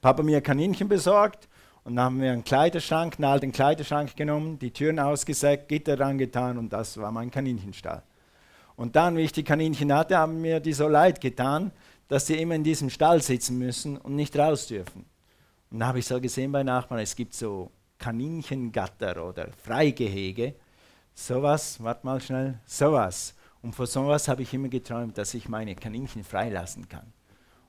[0.00, 1.48] Papa mir Kaninchen besorgt
[1.84, 6.18] und dann haben wir einen Kleiderschrank, einen alten Kleiderschrank genommen, die Türen ausgesägt, Gitter dran
[6.18, 8.02] getan und das war mein Kaninchenstall.
[8.76, 11.70] Und dann, wie ich die Kaninchen hatte, haben mir die so leid getan,
[12.08, 15.04] dass sie immer in diesem Stall sitzen müssen und nicht raus dürfen.
[15.70, 20.54] Und da habe ich so gesehen bei Nachbarn, es gibt so Kaninchengatter oder Freigehege.
[21.14, 23.34] Sowas, warte mal schnell, sowas.
[23.62, 27.12] Und von sowas habe ich immer geträumt, dass ich meine Kaninchen freilassen kann.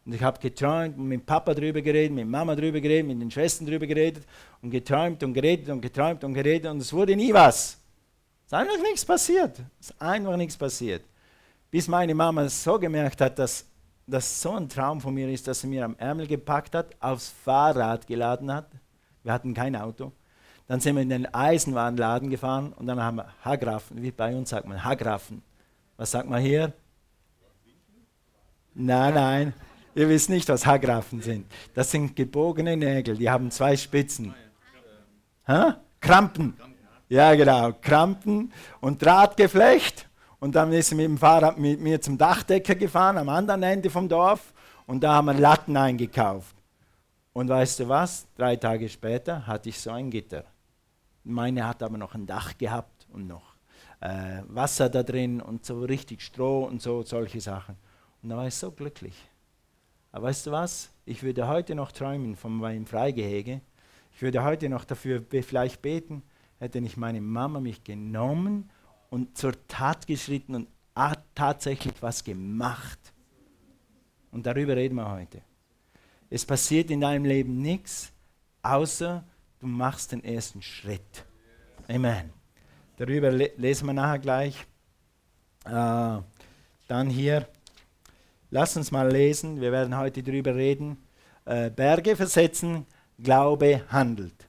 [0.06, 3.30] Und ich habe geträumt und mit Papa drüber geredet, mit Mama drüber geredet, mit den
[3.30, 4.26] Schwestern drüber geredet
[4.62, 7.78] und geträumt und geredet und geträumt und geredet und es wurde nie was.
[8.46, 9.60] Es ist einfach nichts passiert.
[9.80, 11.04] Es ist einfach nichts passiert.
[11.70, 13.66] Bis meine Mama so gemerkt hat, dass
[14.08, 17.30] das so ein Traum von mir ist, dass sie mir am Ärmel gepackt hat, aufs
[17.30, 18.70] Fahrrad geladen hat.
[19.24, 20.12] Wir hatten kein Auto.
[20.68, 24.50] Dann sind wir in den Eisenwarenladen gefahren und dann haben wir Hagraffen, wie bei uns
[24.50, 25.44] sagt man Hagraffen.
[25.98, 26.74] Was sagt man hier?
[28.74, 29.54] Nein, nein,
[29.96, 31.46] ihr wisst nicht, was Hagraffen sind.
[31.74, 34.34] Das sind gebogene Nägel, die haben zwei Spitzen.
[35.46, 35.74] Hä?
[36.00, 36.56] Krampen.
[37.10, 40.08] Ja, genau, Krampen und Drahtgeflecht.
[40.40, 43.90] Und dann ist sie mit dem Fahrrad mit mir zum Dachdecker gefahren, am anderen Ende
[43.90, 44.54] vom Dorf.
[44.88, 46.56] Und da haben wir Latten eingekauft.
[47.34, 48.28] Und weißt du was?
[48.36, 50.46] Drei Tage später hatte ich so ein Gitter.
[51.24, 53.56] Meine hat aber noch ein Dach gehabt und noch
[54.00, 57.76] äh, Wasser da drin und so richtig Stroh und so solche Sachen.
[58.24, 59.14] Und da war ich so glücklich.
[60.12, 60.90] Aber weißt du was?
[61.06, 63.62] Ich würde heute noch träumen von meinem Freigehege.
[64.14, 66.22] Ich würde heute noch dafür vielleicht beten,
[66.60, 68.70] hätte nicht meine Mama mich genommen
[69.10, 70.68] und zur Tat geschritten und
[71.34, 73.00] tatsächlich was gemacht.
[74.32, 75.42] Und darüber reden wir heute.
[76.30, 78.14] Es passiert in deinem Leben nichts,
[78.64, 79.24] außer
[79.60, 81.26] du machst den ersten Schritt.
[81.88, 82.32] Amen.
[82.98, 84.68] Darüber le lesen wir nachher gleich.
[85.66, 86.20] Äh,
[86.88, 87.48] dann hier,
[88.52, 90.98] lass uns mal lesen, wir werden heute darüber reden.
[91.46, 92.86] Äh, Berge versetzen,
[93.18, 94.48] Glaube handelt.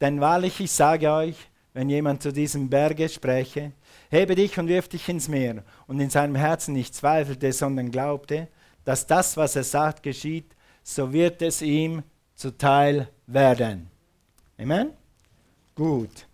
[0.00, 1.36] Denn wahrlich, ich sage euch,
[1.72, 3.72] wenn jemand zu diesem Berge spreche,
[4.10, 8.48] hebe dich und wirf dich ins Meer, und in seinem Herzen nicht zweifelte, sondern glaubte,
[8.84, 12.02] dass das, was er sagt, geschieht, so wird es ihm
[12.34, 13.90] zuteil werden.
[14.58, 14.90] Amen?
[15.74, 16.26] Gut.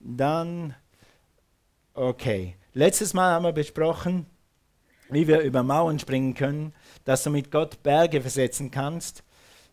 [0.00, 0.74] Dann,
[1.94, 2.56] okay.
[2.72, 4.26] Letztes Mal haben wir besprochen,
[5.08, 6.72] wie wir über Mauern springen können,
[7.04, 9.22] dass du mit Gott Berge versetzen kannst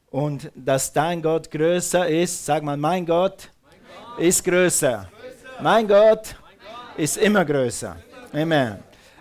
[0.09, 2.45] und dass dein Gott größer ist.
[2.45, 3.79] Sag mal, mein Gott, mein
[4.15, 5.09] Gott ist größer.
[5.09, 5.61] größer.
[5.61, 6.35] Mein Gott
[6.97, 7.95] ist immer größer.
[8.33, 8.79] Amen.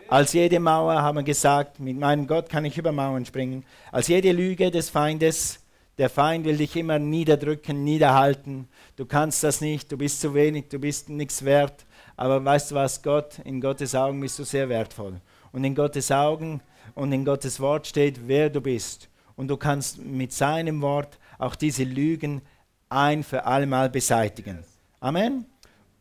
[0.08, 3.64] Als jede Mauer haben wir gesagt, mit meinem Gott kann ich über Mauern springen.
[3.92, 5.60] Als jede Lüge des Feindes,
[5.98, 8.68] der Feind will dich immer niederdrücken, niederhalten.
[8.96, 11.84] Du kannst das nicht, du bist zu wenig, du bist nichts wert.
[12.16, 15.20] Aber weißt du was, Gott, in Gottes Augen bist du sehr wertvoll.
[15.52, 16.60] Und in Gottes Augen
[16.94, 19.08] und in Gottes Wort steht, wer du bist.
[19.36, 22.42] Und du kannst mit seinem Wort auch diese Lügen
[22.88, 24.64] ein für allemal beseitigen.
[25.00, 25.46] Amen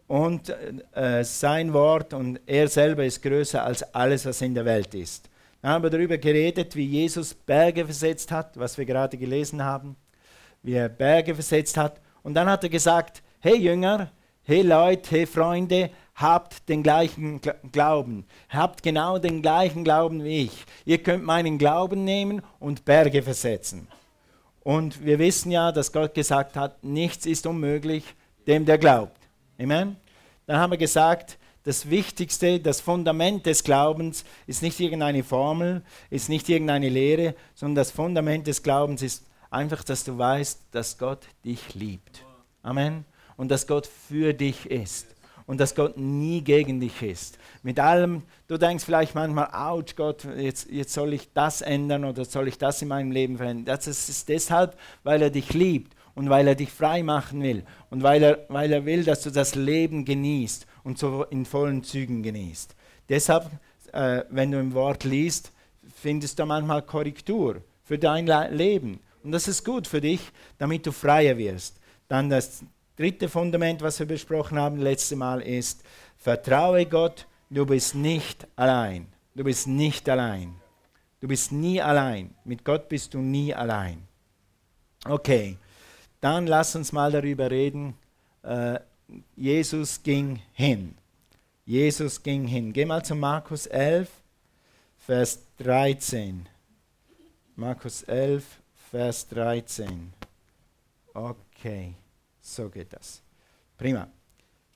[0.10, 0.52] und
[0.96, 5.30] äh, sein Wort und er selber ist größer als alles, was in der Welt ist.
[5.62, 9.96] Dann haben wir darüber geredet, wie Jesus Berge versetzt hat, was wir gerade gelesen haben,
[10.64, 12.02] wie er Berge versetzt hat.
[12.24, 14.10] Und dann hat er gesagt, hey Jünger,
[14.42, 17.40] hey Leute, hey Freunde, habt den gleichen
[17.72, 20.66] Glauben, habt genau den gleichen Glauben wie ich.
[20.86, 23.88] Ihr könnt meinen Glauben nehmen und Berge versetzen.
[24.62, 28.04] Und wir wissen ja, dass Gott gesagt hat, nichts ist unmöglich
[28.48, 29.18] dem, der glaubt.
[29.58, 29.96] Amen.
[30.46, 36.28] Dann haben wir gesagt, das Wichtigste, das Fundament des Glaubens ist nicht irgendeine Formel, ist
[36.28, 41.26] nicht irgendeine Lehre, sondern das Fundament des Glaubens ist einfach, dass du weißt, dass Gott
[41.46, 42.26] dich liebt.
[42.62, 43.06] Amen.
[43.38, 45.08] Und dass Gott für dich ist.
[45.50, 47.40] Und dass Gott nie gegen dich ist.
[47.64, 52.24] Mit allem, du denkst vielleicht manchmal, ouch Gott, jetzt, jetzt soll ich das ändern oder
[52.24, 53.66] soll ich das in meinem Leben verändern.
[53.66, 58.04] Das ist deshalb, weil er dich liebt und weil er dich frei machen will und
[58.04, 62.22] weil er, weil er will, dass du das Leben genießt und so in vollen Zügen
[62.22, 62.76] genießt.
[63.10, 63.50] Deshalb,
[63.92, 65.52] äh, wenn du im Wort liest,
[66.00, 69.00] findest du manchmal Korrektur für dein Leben.
[69.24, 70.22] Und das ist gut für dich,
[70.60, 71.80] damit du freier wirst.
[72.08, 72.64] Dann das
[73.00, 75.84] dritte Fundament, was wir besprochen haben letztes Mal, ist,
[76.18, 79.08] vertraue Gott, du bist nicht allein.
[79.36, 80.54] Du bist nicht allein.
[81.22, 82.36] Du bist nie allein.
[82.44, 84.06] Mit Gott bist du nie allein.
[85.06, 85.58] Okay.
[86.20, 87.96] Dann lass uns mal darüber reden.
[88.44, 88.80] Äh,
[89.38, 90.96] Jesus ging hin.
[91.66, 92.74] Jesus ging hin.
[92.74, 94.10] Geh mal zu Markus 11,
[94.98, 96.48] Vers 13.
[97.56, 98.44] Markus 11,
[98.92, 100.12] Vers 13.
[101.14, 101.94] Okay,
[102.56, 103.22] so geht das.
[103.78, 104.08] Prima.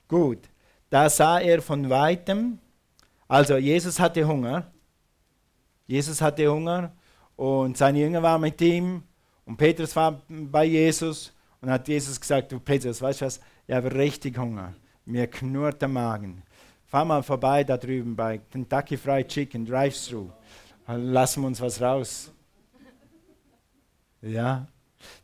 [0.08, 0.48] Gut.
[0.90, 2.58] Da sah er von weitem,
[3.26, 4.70] also Jesus hatte Hunger.
[5.86, 6.92] Jesus hatte Hunger
[7.36, 9.02] und seine Jünger waren mit ihm
[9.44, 13.74] Und Petrus war bei Jesus und hat Jesus gesagt, du Petrus, weißt du was, ich
[13.74, 14.74] habe richtig Hunger.
[15.04, 16.42] Mir knurrt der Magen.
[16.86, 20.30] Fahr mal vorbei da drüben bei Kentucky Fried Chicken, Drive-Thru.
[20.86, 22.32] Lassen wir uns was raus.
[24.22, 24.66] Ja,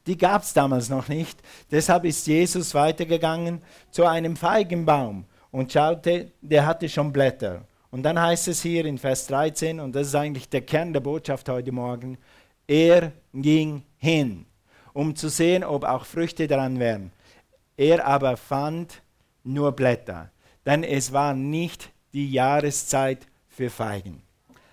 [0.06, 1.38] die gab es damals noch nicht.
[1.71, 7.62] Deshalb ist Jesus weitergegangen zu einem Feigenbaum und schaute, der hatte schon Blätter.
[7.91, 11.00] Und dann heißt es hier in Vers 13, und das ist eigentlich der Kern der
[11.00, 12.19] Botschaft heute Morgen,
[12.67, 14.47] er ging hin,
[14.93, 17.11] um zu sehen, ob auch Früchte daran wären.
[17.77, 19.03] Er aber fand
[19.43, 20.31] nur Blätter,
[20.65, 24.23] denn es war nicht die Jahreszeit für Feigen.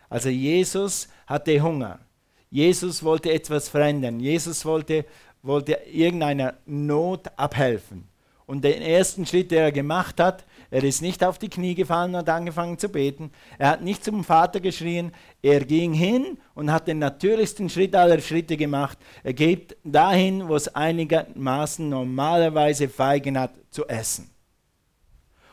[0.10, 2.00] Also Jesus hatte Hunger.
[2.50, 4.20] Jesus wollte etwas verändern.
[4.20, 5.06] Jesus wollte,
[5.42, 8.08] wollte irgendeiner Not abhelfen.
[8.46, 12.16] Und den ersten Schritt, der er gemacht hat, er ist nicht auf die Knie gefallen
[12.16, 13.32] und angefangen zu beten.
[13.58, 15.12] Er hat nicht zum Vater geschrien.
[15.42, 18.98] Er ging hin und hat den natürlichsten Schritt aller Schritte gemacht.
[19.24, 24.30] Er geht dahin, wo es einigermaßen normalerweise Feigen hat, zu essen.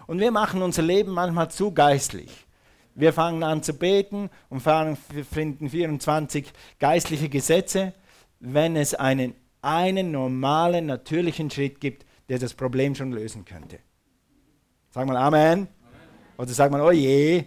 [0.06, 2.46] Und wir machen unser Leben manchmal zu geistlich.
[2.94, 7.92] Wir fangen an zu beten und finden 24 geistliche Gesetze,
[8.38, 13.78] wenn es einen, einen normalen, natürlichen Schritt gibt, der das Problem schon lösen könnte.
[14.90, 15.42] Sag mal Amen.
[15.42, 15.68] Amen.
[16.38, 17.44] Oder sag mal, oh je.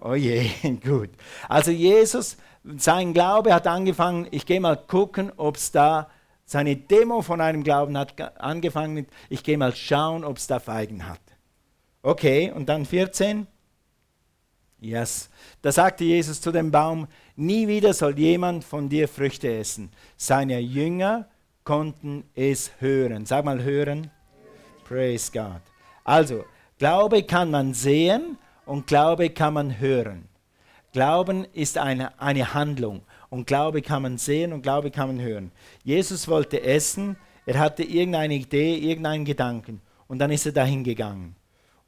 [0.00, 0.50] Oh je,
[0.84, 1.10] gut.
[1.48, 2.36] Also Jesus,
[2.76, 6.10] sein Glaube hat angefangen, ich gehe mal gucken, ob es da,
[6.44, 11.08] seine Demo von einem Glauben hat angefangen, ich gehe mal schauen, ob es da Feigen
[11.08, 11.20] hat.
[12.02, 13.46] Okay, und dann 14.
[14.86, 15.28] Yes.
[15.62, 19.90] Da sagte Jesus zu dem Baum, nie wieder soll jemand von dir Früchte essen.
[20.16, 21.28] Seine Jünger
[21.64, 23.26] konnten es hören.
[23.26, 24.10] Sag mal hören.
[24.84, 25.60] Praise God.
[26.04, 26.44] Also,
[26.78, 30.28] Glaube kann man sehen und Glaube kann man hören.
[30.92, 35.50] Glauben ist eine, eine Handlung und Glaube kann man sehen und Glaube kann man hören.
[35.82, 41.34] Jesus wollte essen, er hatte irgendeine Idee, irgendeinen Gedanken und dann ist er dahin gegangen.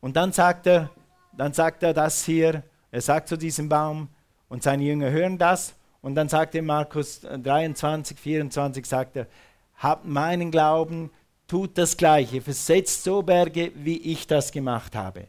[0.00, 0.90] Und dann sagt er,
[1.36, 4.08] dann sagt er das hier, er sagt zu diesem Baum
[4.48, 9.26] und seine Jünger hören das und dann sagt er Markus 23, 24, sagt er,
[9.76, 11.10] habt meinen Glauben,
[11.46, 15.26] tut das Gleiche, versetzt so Berge, wie ich das gemacht habe.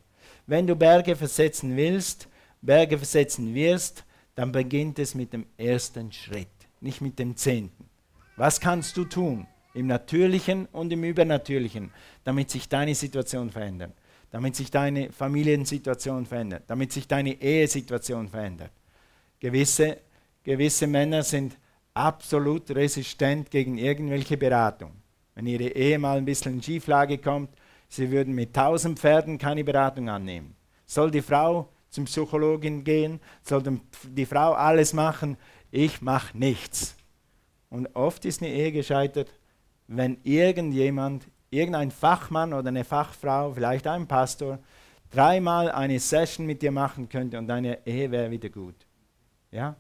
[0.47, 2.27] Wenn du Berge versetzen willst,
[2.61, 4.03] Berge versetzen wirst,
[4.35, 6.47] dann beginnt es mit dem ersten Schritt,
[6.81, 7.89] nicht mit dem zehnten.
[8.35, 11.91] Was kannst du tun im Natürlichen und im Übernatürlichen,
[12.23, 13.91] damit sich deine Situation verändert,
[14.31, 18.71] damit sich deine Familiensituation verändert, damit sich deine Ehesituation verändert?
[19.39, 19.97] Gewisse,
[20.43, 21.57] gewisse Männer sind
[21.93, 24.99] absolut resistent gegen irgendwelche Beratung
[25.39, 27.49] wenn ihre Ehe mal ein bisschen in Schieflage kommt,
[27.87, 30.53] sie würden mit tausend Pferden keine Beratung annehmen.
[30.85, 33.21] Soll die Frau zum Psychologin gehen?
[33.41, 33.63] Soll
[34.03, 35.37] die Frau alles machen?
[35.71, 36.93] Ich mache nichts.
[37.69, 39.31] Und oft ist eine Ehe gescheitert,
[39.87, 44.59] wenn irgendjemand, irgendein Fachmann oder eine Fachfrau, vielleicht ein Pastor,
[45.11, 48.75] dreimal eine Session mit dir machen könnte und deine Ehe wäre wieder gut.
[49.51, 49.75] Ja?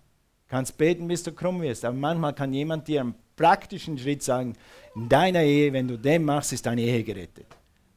[0.47, 4.55] Kannst beten, bis du krumm wirst, aber manchmal kann jemand dir einen praktischen Schritt sagen,
[4.95, 7.47] in deiner Ehe, wenn du den machst, ist deine Ehe gerettet.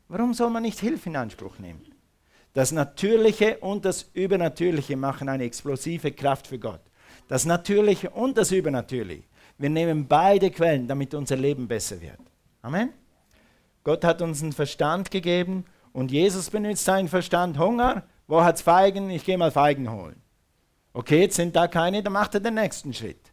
[0.09, 1.81] Warum soll man nicht Hilfe in Anspruch nehmen?
[2.53, 6.83] Das Natürliche und das Übernatürliche machen eine explosive Kraft für Gott.
[7.29, 9.25] Das Natürliche und das Übernatürliche.
[9.57, 12.19] Wir nehmen beide Quellen, damit unser Leben besser wird.
[12.61, 12.91] Amen.
[13.85, 17.59] Gott hat uns einen Verstand gegeben und Jesus benutzt seinen Verstand.
[17.59, 19.11] Hunger, wo hat es Feigen?
[19.11, 20.21] Ich gehe mal Feigen holen.
[20.93, 23.33] Okay, jetzt sind da keine, dann macht er den nächsten Schritt.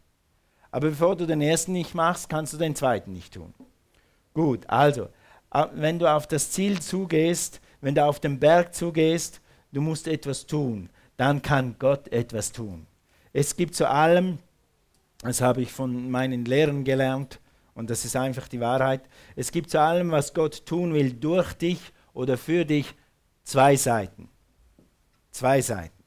[0.72, 3.54] Aber bevor du den ersten nicht machst, kannst du den zweiten nicht tun.
[4.34, 5.10] Gut, also,
[5.74, 9.42] wenn du auf das Ziel zugehst, wenn du auf den Berg zugehst,
[9.72, 12.86] du musst etwas tun, dann kann Gott etwas tun.
[13.34, 14.40] Es gibt zu allem,
[15.22, 17.40] das habe ich von meinen Lehrern gelernt,
[17.80, 19.02] und das ist einfach die Wahrheit,
[19.38, 21.80] es gibt zu allem, was Gott tun will, durch dich
[22.14, 22.94] oder für dich,
[23.44, 24.28] zwei Seiten.
[25.32, 26.04] Zwei Seiten.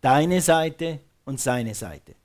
[0.00, 2.16] Deine Seite und seine Seite.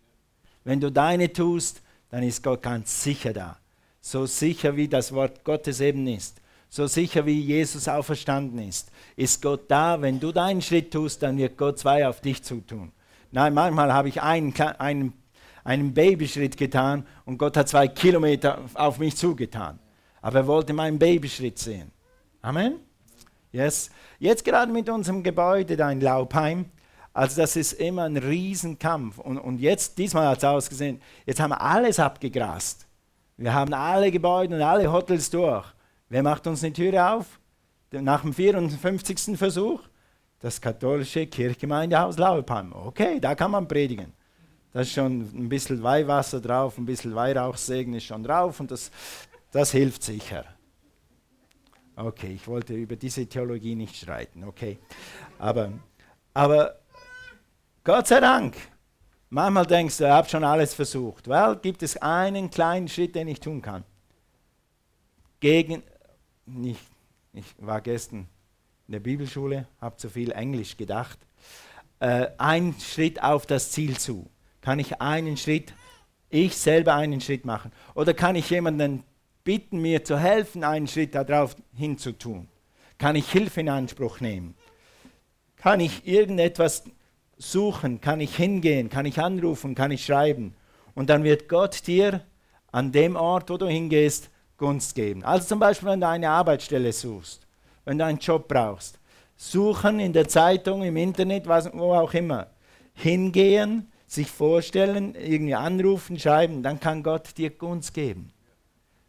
[0.64, 3.60] Wenn du deine tust, dann ist Gott ganz sicher da.
[4.02, 6.42] So sicher wie das Wort Gottes eben ist.
[6.70, 10.02] So sicher wie Jesus auferstanden ist, ist Gott da.
[10.02, 12.94] Wenn du deinen Schritt tust, dann wird Gott zwei auf dich zutun.
[13.32, 15.14] Nein, manchmal habe ich einen, einen,
[15.64, 19.80] einen Babyschritt getan und Gott hat zwei Kilometer auf mich zugetan.
[20.22, 21.92] Aber er wollte meinen Babyschritt sehen.
[22.42, 22.80] Amen.
[23.52, 23.90] Yes.
[24.20, 26.66] Jetzt gerade mit unserem Gebäude, dein Laubheim,
[27.14, 29.20] also das ist immer ein Riesenkampf.
[29.20, 32.88] Und, und jetzt, diesmal hat es ausgesehen, jetzt haben wir alles abgegrast.
[33.38, 35.66] Wir haben alle Gebäude und alle Hotels durch.
[36.10, 37.40] Wer macht uns eine Türe auf?
[37.92, 39.38] Nach dem 54.
[39.38, 39.82] Versuch?
[40.40, 42.74] Das katholische Kirchgemeindehaus Lauerpalm.
[42.74, 44.14] Okay, da kann man predigen.
[44.74, 48.90] Da ist schon ein bisschen Weihwasser drauf, ein bisschen Weihrauchsegen ist schon drauf und das,
[49.52, 50.46] das hilft sicher.
[51.96, 54.80] Okay, ich wollte über diese Theologie nicht streiten, okay.
[55.38, 55.72] Aber,
[56.34, 56.80] aber
[57.84, 58.56] Gott sei Dank,
[59.30, 61.28] manchmal denkst du, ich habe schon alles versucht.
[61.28, 63.84] Weil gibt es einen kleinen Schritt, den ich tun kann.
[65.40, 65.84] Gegen,
[66.48, 66.82] nicht,
[67.34, 68.28] ich war gestern
[68.88, 71.20] in der Bibelschule, habe zu viel Englisch gedacht.
[72.00, 74.30] Äh, ein Schritt auf das Ziel zu.
[74.64, 75.74] Kann ich einen Schritt,
[76.30, 77.72] ich selber einen Schritt machen?
[77.96, 79.04] Oder kann ich jemanden
[79.44, 82.48] bitten, mir zu helfen, einen Schritt darauf hinzutun?
[82.98, 84.56] Kann ich Hilfe in Anspruch nehmen?
[85.58, 86.86] Kann ich irgendetwas
[87.38, 88.00] suchen?
[88.00, 88.90] Kann ich hingehen?
[88.90, 89.76] Kann ich anrufen?
[89.76, 90.56] Kann ich schreiben?
[90.96, 92.22] Und dann wird Gott dir
[92.72, 95.26] an dem Ort, wo du hingehst, Gunst geben.
[95.26, 97.46] Also zum Beispiel, wenn du eine Arbeitsstelle suchst,
[97.84, 98.98] wenn du einen Job brauchst,
[99.36, 102.48] suchen in der Zeitung, im Internet, was, wo auch immer,
[102.94, 108.32] hingehen, sich vorstellen, irgendwie anrufen, schreiben, dann kann Gott dir Gunst geben.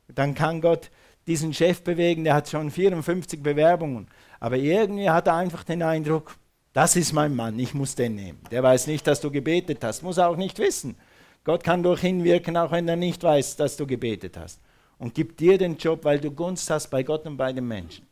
[0.09, 0.91] Dann kann Gott
[1.27, 4.09] diesen Chef bewegen, der hat schon 54 Bewerbungen,
[4.41, 6.37] aber irgendwie hat er einfach den Eindruck,
[6.73, 8.41] das ist mein Mann, ich muss den nehmen.
[8.51, 10.97] Der weiß nicht, dass du gebetet hast, muss er auch nicht wissen.
[11.45, 14.61] Gott kann durch hinwirken, auch wenn er nicht weiß, dass du gebetet hast.
[14.99, 18.07] Und gibt dir den Job, weil du Gunst hast bei Gott und bei den Menschen.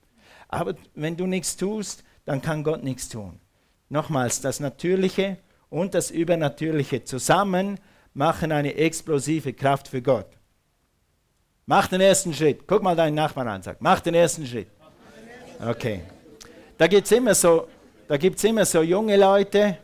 [0.49, 3.41] Aber wenn du nichts tust, dann kann Gott nichts tun.
[3.89, 5.39] Nochmals, das Natürliche
[5.73, 7.81] und das Übernatürliche zusammen
[8.13, 10.29] machen eine explosive Kraft für Gott.
[11.65, 12.67] Mach den ersten Schritt.
[12.67, 14.69] Guck mal deinen Nachbarn an, sag, mach den ersten Schritt.
[15.67, 16.03] Okay.
[16.77, 17.69] Da gibt es immer, so,
[18.43, 19.79] immer so junge Leute,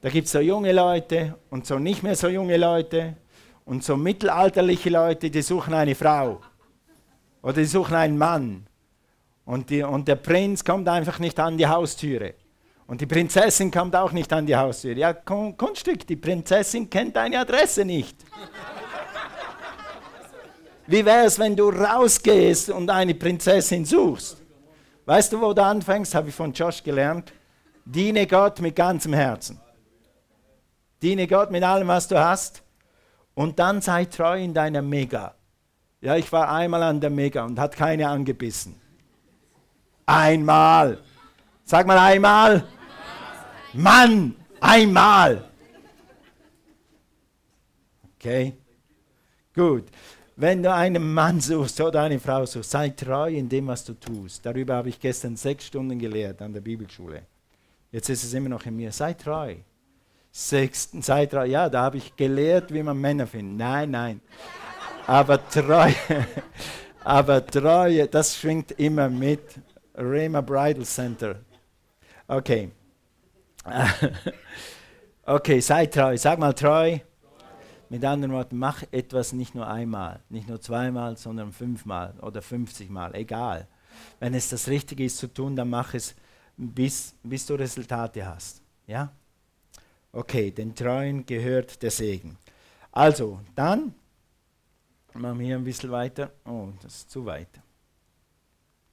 [0.00, 3.16] da gibt es so junge Leute und so nicht mehr so junge Leute
[3.64, 6.40] und so mittelalterliche Leute, die suchen eine Frau
[7.42, 8.66] oder die suchen einen Mann.
[9.44, 12.34] Und, die, und der Prinz kommt einfach nicht an die Haustüre.
[12.86, 14.96] Und die Prinzessin kommt auch nicht an die Haustür.
[14.96, 18.16] Ja, Kunststück, die Prinzessin kennt deine Adresse nicht.
[20.86, 24.42] Wie wäre es, wenn du rausgehst und eine Prinzessin suchst?
[25.06, 26.14] Weißt du, wo du anfängst?
[26.14, 27.32] Habe ich von Josh gelernt.
[27.84, 29.60] Diene Gott mit ganzem Herzen.
[31.00, 32.62] Diene Gott mit allem, was du hast.
[33.34, 35.34] Und dann sei treu in deiner Mega.
[36.00, 38.74] Ja, ich war einmal an der Mega und hat keine angebissen.
[40.04, 40.98] Einmal.
[41.64, 42.64] Sag mal einmal.
[43.72, 45.48] Mann, einmal.
[48.18, 48.54] Okay,
[49.54, 49.84] gut.
[50.36, 53.94] Wenn du einen Mann suchst oder eine Frau suchst, sei treu in dem, was du
[53.94, 54.44] tust.
[54.46, 57.22] Darüber habe ich gestern sechs Stunden gelehrt an der Bibelschule.
[57.90, 58.90] Jetzt ist es immer noch in mir.
[58.92, 59.56] Sei treu.
[60.30, 61.44] Sechs, sei treu.
[61.44, 63.58] Ja, da habe ich gelehrt, wie man Männer findet.
[63.58, 64.20] Nein, nein.
[65.06, 65.94] Aber Treue,
[67.04, 69.42] aber Treue, das schwingt immer mit.
[69.94, 71.36] Rema Bridal Center.
[72.32, 72.70] Okay.
[75.26, 76.16] okay, sei treu.
[76.16, 76.98] Sag mal treu.
[77.90, 83.14] Mit anderen Worten, mach etwas nicht nur einmal, nicht nur zweimal, sondern fünfmal oder fünfzigmal,
[83.14, 83.68] egal.
[84.18, 86.14] Wenn es das Richtige ist zu tun, dann mach es,
[86.56, 88.62] bis, bis du Resultate hast.
[88.86, 89.12] Ja?
[90.10, 92.38] Okay, den Treuen gehört der Segen.
[92.92, 93.94] Also, dann
[95.12, 96.32] machen wir hier ein bisschen weiter.
[96.46, 97.60] Oh, das ist zu weit.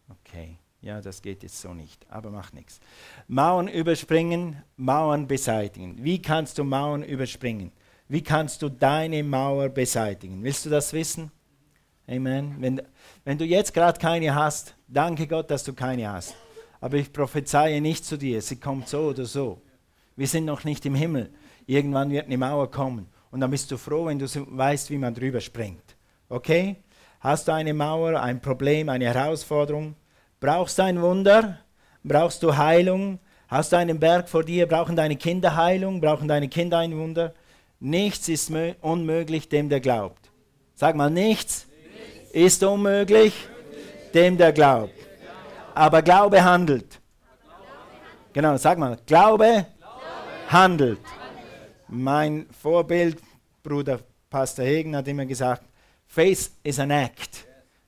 [0.09, 2.79] Okay, ja, das geht jetzt so nicht, aber macht nichts.
[3.27, 5.97] Mauern überspringen, Mauern beseitigen.
[6.03, 7.71] Wie kannst du Mauern überspringen?
[8.07, 10.43] Wie kannst du deine Mauer beseitigen?
[10.43, 11.31] Willst du das wissen?
[12.07, 12.55] Amen.
[12.59, 12.81] Wenn,
[13.23, 16.35] wenn du jetzt gerade keine hast, danke Gott, dass du keine hast.
[16.81, 19.61] Aber ich prophezeie nicht zu dir, sie kommt so oder so.
[20.15, 21.29] Wir sind noch nicht im Himmel.
[21.67, 23.07] Irgendwann wird eine Mauer kommen.
[23.31, 25.95] Und dann bist du froh, wenn du weißt, wie man drüber springt.
[26.29, 26.77] Okay?
[27.19, 29.93] Hast du eine Mauer, ein Problem, eine Herausforderung?
[30.39, 31.57] Brauchst du ein Wunder?
[32.03, 33.19] Brauchst du Heilung?
[33.49, 34.67] Hast du einen Berg vor dir?
[34.67, 35.99] Brauchen deine Kinder Heilung?
[35.99, 37.33] Brauchen deine Kinder ein Wunder?
[37.81, 40.29] Nichts ist unmöglich dem, der glaubt.
[40.75, 42.31] Sag mal, nichts, nichts.
[42.31, 43.33] ist unmöglich
[44.13, 44.93] dem, der glaubt.
[45.75, 46.99] Aber Glaube handelt.
[48.31, 49.65] Genau, sag mal, Glaube
[50.47, 50.99] handelt.
[51.89, 53.17] Mein Vorbild,
[53.61, 55.63] Bruder Pastor Hegen, hat immer gesagt,
[56.07, 57.45] Faith is an act.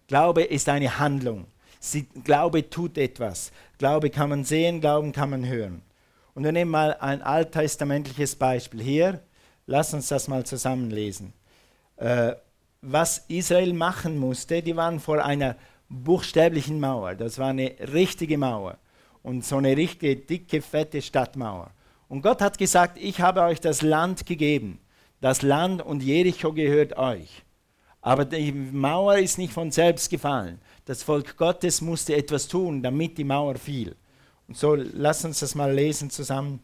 [0.07, 1.45] Glaube ist eine Handlung.
[1.83, 3.51] Sie, Glaube tut etwas.
[3.79, 5.81] Glaube kann man sehen, Glauben kann man hören.
[6.35, 9.21] Und wir nehmen mal ein alttestamentliches Beispiel hier.
[9.65, 11.33] Lass uns das mal zusammenlesen.
[11.97, 12.33] Äh,
[12.81, 15.55] was Israel machen musste, die waren vor einer
[15.89, 17.15] buchstäblichen Mauer.
[17.15, 18.77] Das war eine richtige Mauer
[19.23, 21.71] und so eine richtige dicke, fette Stadtmauer.
[22.09, 24.79] Und Gott hat gesagt, ich habe euch das Land gegeben.
[25.19, 27.43] Das Land und Jericho gehört euch.
[28.01, 30.59] Aber die Mauer ist nicht von selbst gefallen.
[30.85, 33.95] Das Volk Gottes musste etwas tun, damit die Mauer fiel.
[34.47, 36.59] Und so, lass uns das mal lesen zusammen.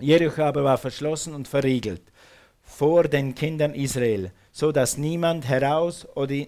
[0.00, 2.02] Jericho aber war verschlossen und verriegelt.
[2.64, 6.46] vor den Kindern Israel, so dass niemand heraus oder,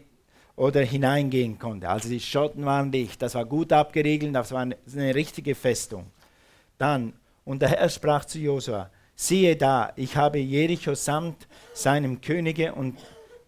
[0.57, 1.89] oder hineingehen konnte.
[1.89, 6.07] Also die Schotten waren dicht, das war gut abgeriegelt, das war eine, richtige Festung.
[6.79, 7.13] Dann,
[7.45, 12.99] und der Herr sprach zu Josua, siehe da, ich habe Jericho samt seinem Könige und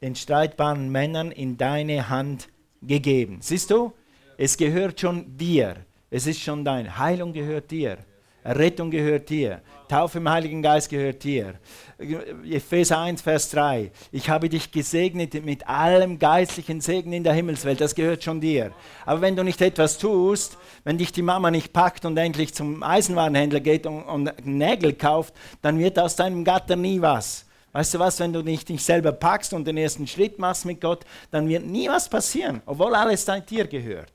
[0.03, 2.49] den streitbaren Männern in deine Hand
[2.83, 3.39] gegeben.
[3.41, 3.93] Siehst du,
[4.37, 5.77] es gehört schon dir.
[6.11, 6.99] Es ist schon dein.
[6.99, 7.99] Heilung gehört dir.
[8.45, 9.61] Rettung gehört dir.
[9.89, 11.55] Taufe im Heiligen Geist gehört dir.
[11.99, 13.91] Epheser 1, Vers 3.
[14.13, 17.81] Ich habe dich gesegnet mit allem geistlichen Segen in der Himmelswelt.
[17.81, 18.73] Das gehört schon dir.
[19.05, 22.83] Aber wenn du nicht etwas tust, wenn dich die Mama nicht packt und endlich zum
[22.83, 27.48] Eisenwarenhändler geht und, und Nägel kauft, dann wird aus deinem Gatter nie was.
[27.73, 30.81] Weißt du was, wenn du dich nicht selber packst und den ersten Schritt machst mit
[30.81, 34.13] Gott, dann wird nie was passieren, obwohl alles dir gehört.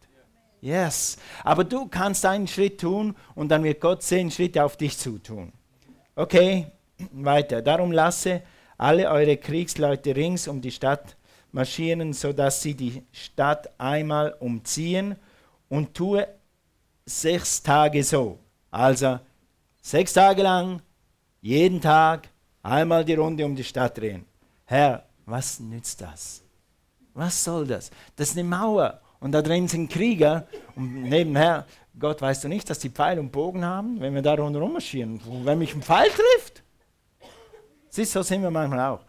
[0.60, 1.18] Yes.
[1.44, 5.52] Aber du kannst einen Schritt tun und dann wird Gott zehn Schritte auf dich zutun.
[6.16, 6.68] Okay,
[7.12, 7.62] weiter.
[7.62, 8.42] Darum lasse
[8.78, 11.18] alle eure Kriegsleute rings um die Stadt
[11.52, 15.16] marschieren, sodass sie die Stadt einmal umziehen
[15.70, 16.28] und tue
[17.06, 18.40] sechs Tage so.
[18.72, 19.20] Also
[19.82, 20.82] sechs Tage lang,
[21.42, 22.30] jeden Tag,
[22.64, 24.26] einmal die Runde um die Stadt drehen.
[24.66, 26.42] Herr, was nützt das?
[27.14, 27.92] Was soll das?
[28.16, 31.66] Das ist eine Mauer und da drin sind Krieger und nebenher,
[32.00, 35.22] Gott, weißt du nicht, dass die Pfeil und Bogen haben, wenn wir da rundherum marschieren?
[35.44, 36.64] Wenn mich ein Pfeil trifft?
[37.90, 39.02] Siehst du, so sind wir manchmal auch.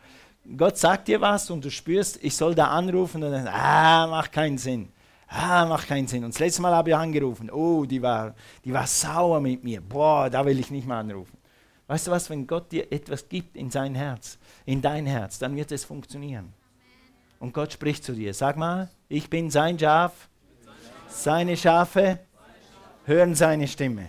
[0.56, 4.30] Gott sagt dir was und du spürst, ich soll da anrufen und dann, ah, macht
[4.30, 4.90] keinen Sinn.
[5.26, 6.23] Ah, macht keinen Sinn.
[6.23, 7.50] Und das letzte Mal habe ich angerufen.
[7.50, 9.80] Oh, die war, die war sauer mit mir.
[9.80, 11.38] Boah, da will ich nicht mehr anrufen.
[11.87, 15.55] Weißt du was, wenn Gott dir etwas gibt in sein Herz, in dein Herz, dann
[15.55, 16.53] wird es funktionieren
[17.45, 18.33] und Gott spricht zu dir.
[18.33, 20.31] Sag mal, ich bin sein Schaf,
[21.09, 22.21] seine Schafe
[23.05, 24.07] hören seine Stimme.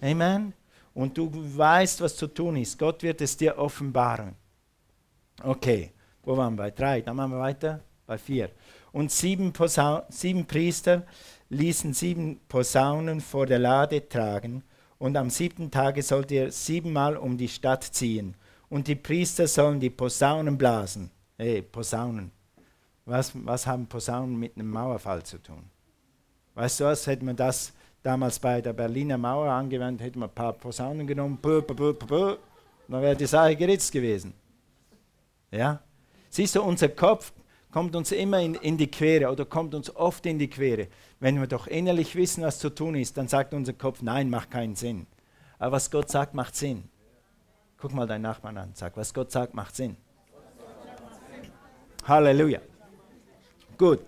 [0.00, 0.54] Amen.
[0.94, 2.78] Und du weißt, was zu tun ist.
[2.78, 4.34] Gott wird es dir offenbaren.
[5.42, 5.92] Okay,
[6.22, 6.62] wo waren wir?
[6.64, 7.80] Bei drei, dann machen wir weiter.
[8.06, 8.50] Bei vier.
[8.92, 11.04] Und sieben, Posaun sieben Priester
[11.50, 14.64] ließen sieben Posaunen vor der Lade tragen.
[14.98, 18.34] Und am siebten Tage sollt ihr siebenmal um die Stadt ziehen.
[18.68, 21.10] Und die Priester sollen die Posaunen blasen.
[21.36, 22.32] Hey, Posaunen.
[23.04, 25.62] Was, was haben Posaunen mit einem Mauerfall zu tun?
[26.54, 30.34] Weißt du was, hätte man das damals bei der Berliner Mauer angewendet, hätte man ein
[30.34, 32.36] paar Posaunen genommen, buh, buh, buh,
[32.88, 34.34] dann wäre die Sache geritzt gewesen.
[35.50, 35.80] Ja?
[36.28, 37.32] Siehst du, unser Kopf
[37.70, 40.88] kommt uns immer in, in die Quere oder kommt uns oft in die Quere.
[41.20, 44.50] Wenn wir doch innerlich wissen, was zu tun ist, dann sagt unser Kopf, nein, macht
[44.50, 45.06] keinen Sinn.
[45.58, 46.84] Aber was Gott sagt, macht Sinn.
[47.76, 49.96] Guck mal deinen Nachbarn an, sag, was Gott sagt, macht Sinn.
[52.06, 52.60] Halleluja.
[53.76, 54.00] Gut.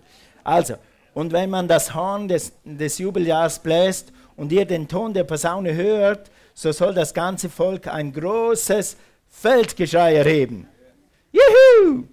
[0.44, 0.74] Also,
[1.14, 5.74] und wenn man das Horn des, des Jubeljahrs bläst und ihr den Ton der Posaune
[5.74, 8.96] hört, so soll das ganze Volk ein großes
[9.28, 10.68] Feldgeschrei erheben.
[11.32, 12.04] Juhu!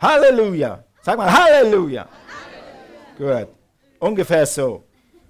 [0.00, 0.84] Halleluja!
[1.02, 2.08] Sag mal Halleluja!
[3.18, 3.44] Halleluja.
[3.44, 3.61] Gut.
[4.02, 4.82] Ungefähr so.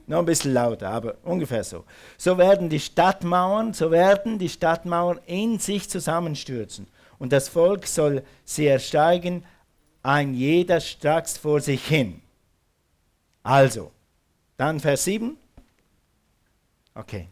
[0.07, 1.85] Noch ein bisschen lauter, aber ungefähr so.
[2.17, 6.87] So werden die Stadtmauern, so werden die Stadtmauern in sich zusammenstürzen.
[7.19, 9.45] Und das Volk soll sie ersteigen
[10.03, 12.23] ein jeder stracks vor sich hin.
[13.43, 13.93] Also,
[14.57, 15.37] dann Vers 7.
[16.95, 17.29] Okay.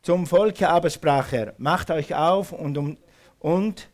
[0.00, 2.96] Zum Volke aber sprach er, macht euch auf und, um,
[3.40, 3.88] und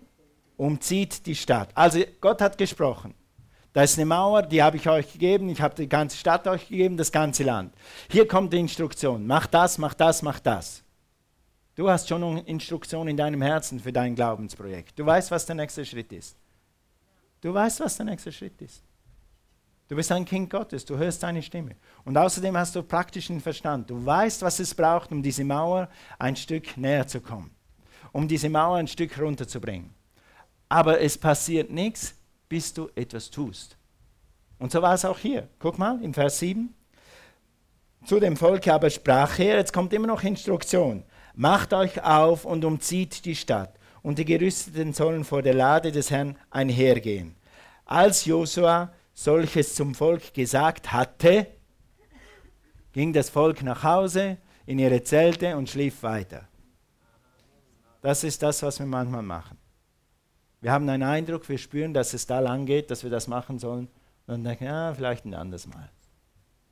[0.56, 1.70] umzieht die Stadt.
[1.74, 3.14] Also Gott hat gesprochen.
[3.72, 6.68] Da ist eine Mauer, die habe ich euch gegeben, ich habe die ganze Stadt euch
[6.68, 7.72] gegeben, das ganze Land.
[8.10, 10.82] Hier kommt die Instruktion, mach das, mach das, mach das.
[11.74, 14.98] Du hast schon eine Instruktion in deinem Herzen für dein Glaubensprojekt.
[14.98, 16.36] Du weißt, was der nächste Schritt ist.
[17.40, 18.82] Du weißt, was der nächste Schritt ist.
[19.88, 21.76] Du bist ein Kind Gottes, du hörst seine Stimme.
[22.04, 23.88] Und außerdem hast du praktischen Verstand.
[23.88, 27.50] Du weißt, was es braucht, um diese Mauer ein Stück näher zu kommen.
[28.12, 29.94] Um diese Mauer ein Stück runterzubringen.
[30.68, 32.14] Aber es passiert nichts,
[32.52, 33.78] bis du etwas tust.
[34.58, 35.48] Und so war es auch hier.
[35.58, 36.74] Guck mal, in Vers 7.
[38.04, 41.02] Zu dem Volk aber sprach er, jetzt kommt immer noch Instruktion.
[41.34, 46.10] Macht euch auf und umzieht die Stadt und die Gerüsteten sollen vor der Lade des
[46.10, 47.36] Herrn einhergehen.
[47.86, 51.46] Als Josua solches zum Volk gesagt hatte,
[52.92, 54.36] ging das Volk nach Hause
[54.66, 56.46] in ihre Zelte und schlief weiter.
[58.02, 59.61] Das ist das, was wir manchmal machen.
[60.62, 63.58] Wir haben einen Eindruck, wir spüren, dass es da lang geht, dass wir das machen
[63.58, 63.88] sollen.
[64.28, 65.90] Und denken, ja, vielleicht ein anderes Mal.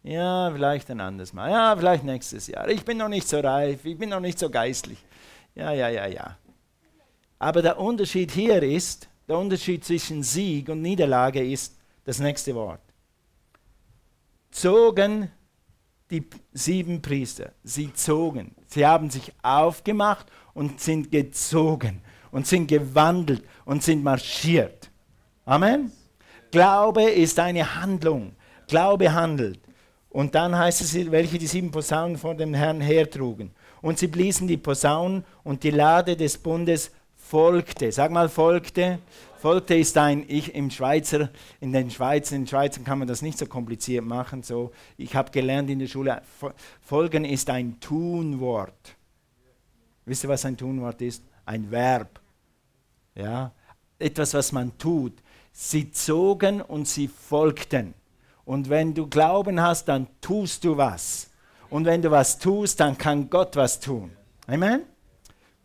[0.04, 1.50] Ja, vielleicht ein anderes Mal.
[1.50, 2.68] Ja, vielleicht nächstes Jahr.
[2.68, 4.98] Ich bin noch nicht so reif, ich bin noch nicht so geistlich.
[5.56, 6.38] Ja, ja, ja, ja.
[7.40, 12.80] Aber der Unterschied hier ist, der Unterschied zwischen Sieg und Niederlage ist das nächste Wort.
[14.52, 15.30] Zogen
[16.10, 22.02] die sieben Priester, sie zogen, sie haben sich aufgemacht und sind gezogen.
[22.30, 24.90] Und sind gewandelt und sind marschiert.
[25.44, 25.92] Amen.
[26.50, 28.32] Glaube ist eine Handlung.
[28.66, 29.60] Glaube handelt.
[30.10, 33.52] Und dann heißt es, welche die sieben Posaunen vor dem Herrn hertrugen.
[33.80, 37.92] Und sie bliesen die Posaunen und die Lade des Bundes folgte.
[37.92, 38.98] Sag mal, folgte.
[39.38, 43.22] Folgte ist ein, ich im Schweizer, in den Schweizer, in den Schweizern kann man das
[43.22, 44.42] nicht so kompliziert machen.
[44.42, 46.20] So, ich habe gelernt in der Schule,
[46.82, 48.96] folgen ist ein Tunwort.
[50.04, 51.24] Wisst ihr, was ein Tunwort ist?
[51.46, 52.19] Ein Verb.
[53.14, 53.52] Ja,
[53.98, 55.12] etwas, was man tut.
[55.52, 57.94] Sie zogen und sie folgten.
[58.44, 61.30] Und wenn du Glauben hast, dann tust du was.
[61.68, 64.10] Und wenn du was tust, dann kann Gott was tun.
[64.46, 64.82] Amen?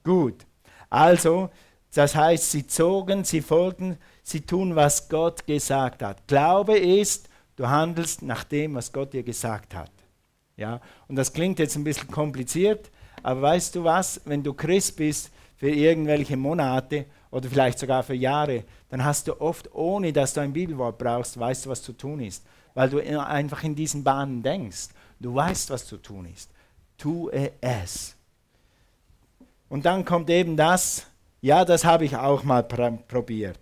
[0.03, 0.45] Gut.
[0.89, 1.49] Also,
[1.93, 6.27] das heißt, sie zogen, sie folgten, sie tun, was Gott gesagt hat.
[6.27, 9.91] Glaube ist, du handelst nach dem, was Gott dir gesagt hat.
[10.57, 10.81] Ja?
[11.07, 12.91] Und das klingt jetzt ein bisschen kompliziert,
[13.23, 17.05] aber weißt du was, wenn du Christ bist für irgendwelche Monate
[17.35, 21.39] oder vielleicht sogar für Jahre, dann hast du oft, ohne dass du ein Bibelwort brauchst,
[21.39, 22.43] weißt du, was zu tun ist
[22.75, 24.89] weil du einfach in diesen Bahnen denkst.
[25.19, 26.51] Du weißt, was zu tun ist.
[26.97, 28.15] Tue es.
[29.69, 31.07] Und dann kommt eben das,
[31.41, 33.59] ja, das habe ich auch mal probiert.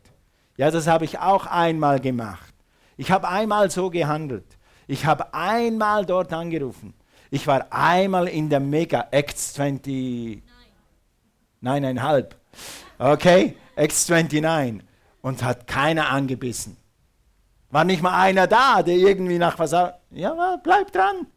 [0.58, 2.54] Ja, das habe ich auch einmal gemacht.
[2.98, 4.46] Ich habe einmal so gehandelt.
[4.88, 6.94] Ich habe einmal dort angerufen.
[7.32, 10.42] Ich war einmal in der Mega X20.
[11.62, 12.36] Nein, einhalb.
[12.97, 14.82] Okay, X29.
[15.21, 16.75] Und hat keiner angebissen.
[17.69, 19.71] War nicht mal einer da, der irgendwie nach was.
[20.12, 21.27] Ja, bleib dran.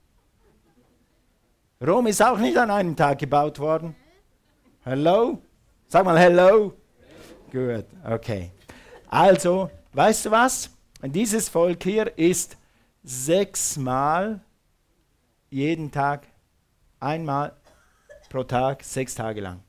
[1.80, 3.94] Rom ist auch nicht an einem Tag gebaut worden.
[4.82, 5.38] Hello?
[5.88, 6.72] Sag mal Hello.
[7.52, 8.50] Gut, okay.
[9.08, 10.70] Also, weißt du was?
[11.02, 12.56] Dieses Volk hier ist
[13.02, 14.40] sechsmal
[15.48, 16.26] jeden Tag,
[16.98, 17.52] einmal
[18.28, 19.62] pro Tag, sechs Tage lang.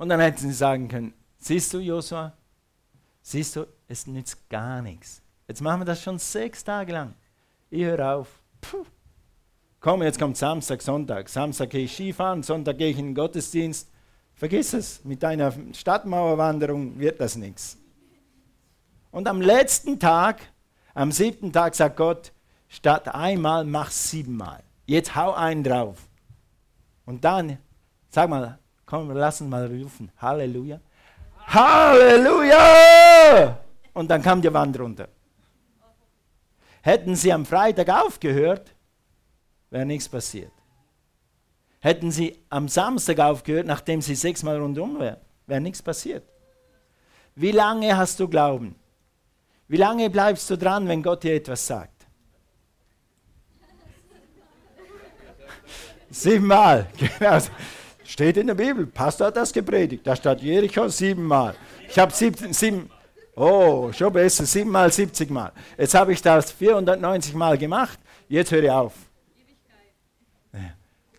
[0.00, 2.32] Und dann hätten sie sagen können, siehst du, Josua,
[3.20, 5.20] siehst du, es nützt gar nichts.
[5.46, 7.14] Jetzt machen wir das schon sechs Tage lang.
[7.68, 8.40] Ich höre auf.
[8.62, 8.86] Puh.
[9.78, 11.28] Komm, jetzt kommt Samstag, Sonntag.
[11.28, 13.90] Samstag gehe ich Skifahren, Sonntag gehe ich in den Gottesdienst.
[14.32, 17.76] Vergiss es, mit deiner Stadtmauerwanderung wird das nichts.
[19.10, 20.40] Und am letzten Tag,
[20.94, 22.32] am siebten Tag, sagt Gott,
[22.68, 24.62] statt einmal mach siebenmal.
[24.86, 25.98] Jetzt hau einen drauf.
[27.04, 27.58] Und dann,
[28.08, 28.59] sag mal,
[28.90, 30.10] komm, lass uns mal rufen.
[30.18, 30.80] Halleluja.
[31.46, 32.60] Halleluja!
[33.94, 35.08] und dann kam die Wand runter.
[36.82, 38.74] Hätten sie am Freitag aufgehört,
[39.70, 40.52] wäre nichts passiert.
[41.80, 46.24] Hätten sie am Samstag aufgehört, nachdem sie sechsmal rundum wären, wäre nichts passiert.
[47.34, 48.74] Wie lange hast du Glauben?
[49.68, 52.06] Wie lange bleibst du dran, wenn Gott dir etwas sagt?
[56.10, 56.86] Siebenmal.
[57.18, 57.38] Genau.
[58.10, 58.86] Steht in der Bibel.
[58.86, 60.04] Pastor hat das gepredigt.
[60.04, 61.54] Da steht Jericho siebenmal.
[61.88, 62.90] Ich habe sieben, sieben,
[63.36, 65.52] Oh, schon besser, 7 mal 70 Mal.
[65.78, 68.94] Jetzt habe ich das 490 Mal gemacht, jetzt höre ich auf.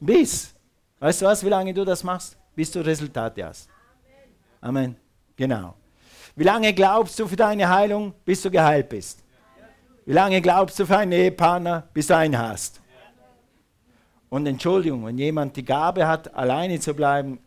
[0.01, 0.53] Bis.
[0.99, 2.37] Weißt du was, wie lange du das machst?
[2.53, 3.69] Bis du Resultate hast.
[4.59, 4.97] Amen.
[5.37, 5.75] Genau.
[6.35, 9.23] Wie lange glaubst du für deine Heilung, bis du geheilt bist?
[10.05, 12.80] Wie lange glaubst du für einen Ehepartner, bis du einen hast?
[14.31, 17.39] Und Entschuldigung, wenn jemand die Gabe hat, alleine zu bleiben,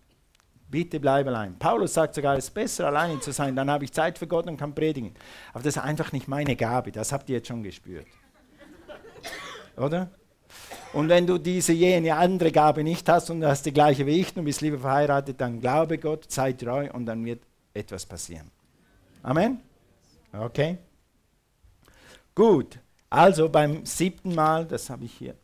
[0.74, 1.56] Bitte bleib allein.
[1.56, 4.48] Paulus sagt sogar, es ist besser, alleine zu sein, dann habe ich Zeit für Gott
[4.48, 5.14] und kann predigen.
[5.52, 8.08] Aber das ist einfach nicht meine Gabe, das habt ihr jetzt schon gespürt.
[9.76, 10.10] Oder?
[10.92, 14.20] Und wenn du diese jene andere Gabe nicht hast und du hast die gleiche wie
[14.20, 18.50] ich und bist lieber verheiratet, dann glaube Gott, sei treu und dann wird etwas passieren.
[19.22, 19.60] Amen?
[20.32, 20.78] Okay?
[22.34, 25.36] Gut, also beim siebten Mal, das habe ich hier.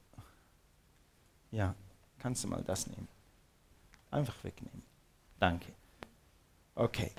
[1.51, 1.75] Ja,
[2.19, 3.09] kannst du mal das nehmen.
[4.11, 4.83] Einfach wegnehmen.
[5.39, 5.73] Danke.
[6.75, 7.13] Okay,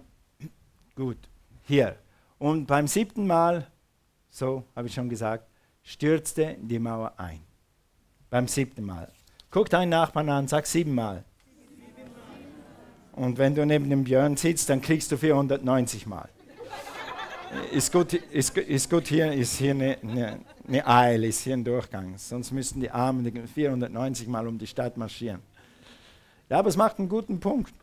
[0.95, 1.17] gut.
[1.63, 1.97] Hier.
[2.39, 3.67] Und beim siebten Mal,
[4.29, 5.47] so habe ich schon gesagt,
[5.83, 7.41] stürzte die Mauer ein.
[8.29, 9.11] Beim siebten Mal.
[9.49, 11.23] Guck deinen Nachbarn an, sag siebenmal.
[13.13, 16.29] Und wenn du neben dem Björn sitzt, dann kriegst du 490 Mal.
[17.71, 20.39] Ist gut, ist, ist gut hier, ist hier eine, eine,
[20.71, 22.17] eine Eile, ist hier ein Durchgang.
[22.17, 25.41] Sonst müssten die Armen 490 Mal um die Stadt marschieren.
[26.49, 27.73] Ja, aber es macht einen guten Punkt.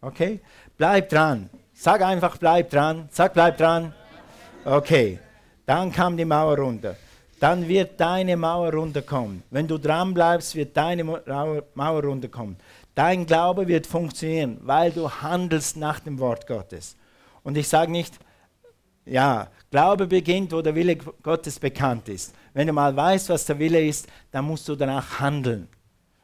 [0.00, 0.40] Okay?
[0.76, 1.50] Bleib dran.
[1.74, 3.08] Sag einfach, bleib dran.
[3.10, 3.92] Sag, bleib dran.
[4.64, 5.18] Okay.
[5.66, 6.96] Dann kam die Mauer runter.
[7.40, 9.42] Dann wird deine Mauer runterkommen.
[9.50, 12.56] Wenn du dran bleibst, wird deine Mauer runterkommen.
[12.94, 16.96] Dein Glaube wird funktionieren, weil du handelst nach dem Wort Gottes.
[17.42, 18.18] Und ich sage nicht,
[19.04, 22.34] ja, Glaube beginnt, wo der Wille Gottes bekannt ist.
[22.54, 25.68] Wenn du mal weißt, was der Wille ist, dann musst du danach handeln.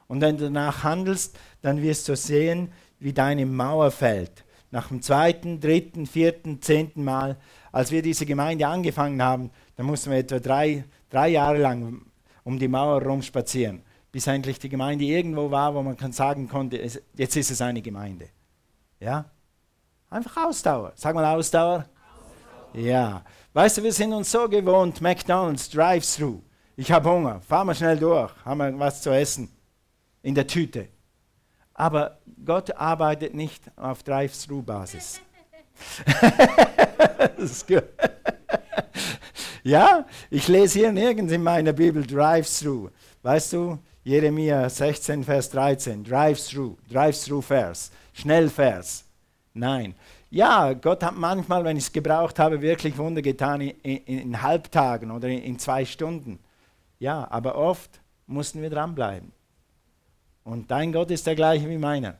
[0.09, 4.45] Und wenn du danach handelst, dann wirst du sehen, wie deine Mauer fällt.
[4.71, 7.37] Nach dem zweiten, dritten, vierten, zehnten Mal,
[7.71, 12.03] als wir diese Gemeinde angefangen haben, da mussten wir etwa drei, drei Jahre lang
[12.43, 16.79] um die Mauer herum spazieren, bis endlich die Gemeinde irgendwo war, wo man sagen konnte,
[16.79, 18.29] jetzt ist es eine Gemeinde.
[18.99, 19.27] Ja?
[20.11, 20.93] Einfach Ausdauer.
[20.97, 21.87] Sag mal Ausdauer.
[22.77, 23.25] Ja.
[23.55, 26.43] Weißt du, wir sind uns so gewohnt, McDonald's, Drive-Thru.
[26.77, 29.49] Ich habe Hunger, fahr mal schnell durch, haben wir was zu essen
[30.23, 30.89] in der Tüte.
[31.73, 35.21] Aber Gott arbeitet nicht auf Drive-Thru-Basis.
[39.63, 42.91] ja, ich lese hier nirgends in meiner Bibel Drive-Thru.
[43.23, 49.05] Weißt du, Jeremia 16, Vers 13, Drive-Thru, Drive-Thru-Vers, Schnellvers.
[49.55, 49.95] Nein.
[50.31, 54.43] Ja, Gott hat manchmal, wenn ich es gebraucht habe, wirklich Wunder getan in, in, in
[54.43, 56.41] Halbtagen oder in, in zwei Stunden.
[56.99, 59.33] Ja, aber oft mussten wir dranbleiben.
[60.43, 62.19] Und dein Gott ist der gleiche wie meiner.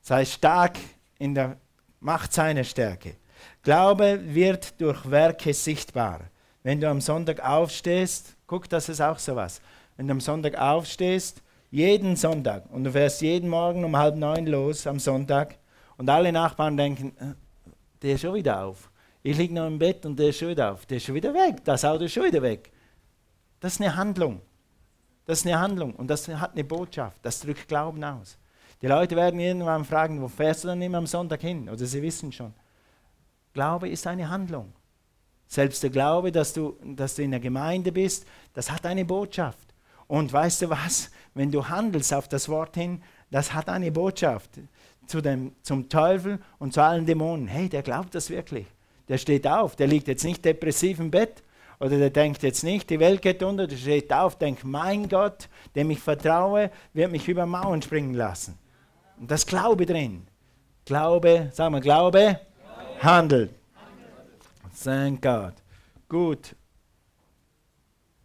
[0.00, 0.76] Sei stark
[1.18, 1.56] in der
[2.00, 3.16] Macht seiner Stärke.
[3.62, 6.20] Glaube wird durch Werke sichtbar.
[6.62, 9.60] Wenn du am Sonntag aufstehst, guck, das ist auch so was.
[9.96, 14.46] Wenn du am Sonntag aufstehst, jeden Sonntag, und du fährst jeden Morgen um halb neun
[14.46, 15.56] los am Sonntag,
[15.96, 17.34] und alle Nachbarn denken, äh,
[18.02, 18.90] der ist schon wieder auf.
[19.22, 20.84] Ich liege noch im Bett und der ist schon wieder auf.
[20.86, 21.64] Der ist schon wieder weg.
[21.64, 22.70] Das Auto ist schon wieder weg.
[23.60, 24.42] Das ist eine Handlung.
[25.24, 27.24] Das ist eine Handlung und das hat eine Botschaft.
[27.24, 28.36] Das drückt Glauben aus.
[28.82, 31.70] Die Leute werden irgendwann fragen, wo fährst du dann immer am Sonntag hin?
[31.70, 32.52] Oder sie wissen schon.
[33.54, 34.74] Glaube ist eine Handlung.
[35.46, 39.74] Selbst der Glaube, dass du, dass du in der Gemeinde bist, das hat eine Botschaft.
[40.06, 41.10] Und weißt du was?
[41.32, 44.50] Wenn du handelst auf das Wort hin, das hat eine Botschaft
[45.06, 47.46] zu dem, zum Teufel und zu allen Dämonen.
[47.46, 48.66] Hey, der glaubt das wirklich.
[49.08, 49.76] Der steht auf.
[49.76, 51.42] Der liegt jetzt nicht depressiv im Bett,
[51.80, 55.48] oder der denkt jetzt nicht, die Welt geht unter, der steht auf, denkt, mein Gott,
[55.74, 58.58] dem ich vertraue, wird mich über Mauern springen lassen.
[59.18, 60.26] Und das Glaube drin.
[60.84, 62.40] Glaube, sagen wir Glaube, Glaube.
[63.02, 63.50] handelt.
[64.82, 65.54] Thank God.
[66.08, 66.54] Gut.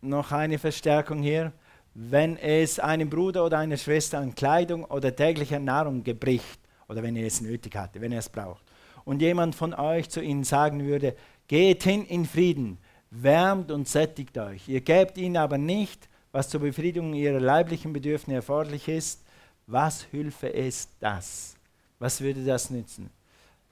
[0.01, 1.51] Noch eine Verstärkung hier.
[1.93, 6.58] Wenn es einem Bruder oder einer Schwester an Kleidung oder täglicher Nahrung gebricht,
[6.89, 8.63] oder wenn er es nötig hatte, wenn er es braucht,
[9.05, 11.15] und jemand von euch zu ihnen sagen würde,
[11.47, 12.77] geht hin in Frieden,
[13.09, 14.67] wärmt und sättigt euch.
[14.67, 19.23] Ihr gebt ihnen aber nicht, was zur Befriedigung ihrer leiblichen Bedürfnisse erforderlich ist.
[19.65, 21.55] Was hülfe es das?
[21.97, 23.09] Was würde das nützen?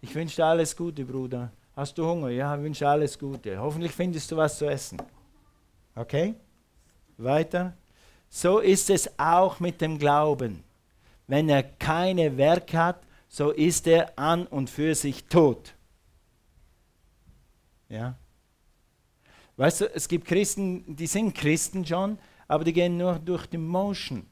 [0.01, 1.51] Ich wünsche dir alles Gute, Bruder.
[1.75, 2.29] Hast du Hunger?
[2.29, 3.59] Ja, ich wünsche alles Gute.
[3.59, 4.97] Hoffentlich findest du was zu essen.
[5.95, 6.33] Okay?
[7.17, 7.73] Weiter.
[8.29, 10.63] So ist es auch mit dem Glauben.
[11.27, 15.73] Wenn er keine Werke hat, so ist er an und für sich tot.
[17.89, 18.17] Ja?
[19.57, 23.57] Weißt du, es gibt Christen, die sind Christen schon, aber die gehen nur durch die
[23.57, 24.25] Motion.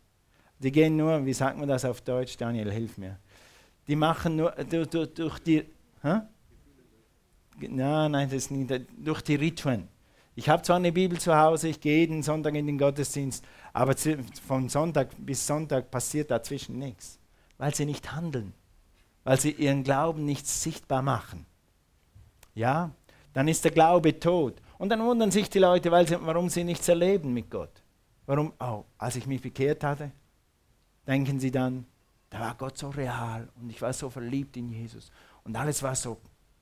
[0.59, 2.37] Die gehen nur, wie sagt man das auf Deutsch?
[2.37, 3.19] Daniel, hilf mir.
[3.87, 5.65] Die machen nur durch, durch, durch die.
[6.01, 6.21] Hä?
[7.59, 8.87] Nein, nein, das ist nicht.
[8.97, 9.87] Durch die Ritualen.
[10.37, 13.95] Ich habe zwar eine Bibel zu Hause, ich gehe jeden Sonntag in den Gottesdienst, aber
[14.45, 17.19] von Sonntag bis Sonntag passiert dazwischen nichts,
[17.57, 18.53] weil sie nicht handeln,
[19.25, 21.45] weil sie ihren Glauben nicht sichtbar machen.
[22.53, 22.91] Ja,
[23.33, 24.61] dann ist der Glaube tot.
[24.77, 27.83] Und dann wundern sich die Leute, weil sie, warum sie nichts erleben mit Gott.
[28.25, 30.11] Warum, oh, als ich mich bekehrt hatte,
[31.05, 31.85] denken sie dann,
[32.29, 35.11] da war Gott so real und ich war so verliebt in Jesus
[35.43, 36.17] und alles war so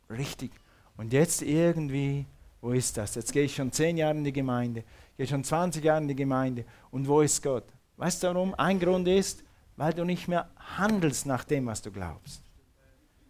[0.09, 0.51] richtig.
[0.97, 2.25] Und jetzt irgendwie,
[2.61, 3.15] wo ist das?
[3.15, 4.83] Jetzt gehe ich schon zehn Jahre in die Gemeinde,
[5.17, 7.65] gehe schon 20 Jahre in die Gemeinde und wo ist Gott?
[7.97, 8.53] Weißt du warum?
[8.55, 9.43] Ein Grund ist,
[9.75, 12.43] weil du nicht mehr handelst nach dem, was du glaubst.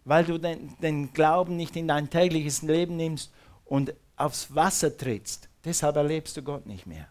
[0.04, 3.32] Weil du den, den Glauben nicht in dein tägliches Leben nimmst
[3.64, 7.08] und aufs Wasser trittst, deshalb erlebst du Gott nicht mehr.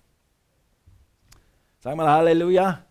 [1.79, 2.86] Sag mal Halleluja.